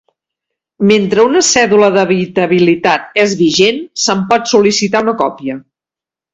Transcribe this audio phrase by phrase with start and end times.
[0.91, 5.63] Mentre una cèdula d'habitabilitat és vigent se'n pot sol·licitar una còpia.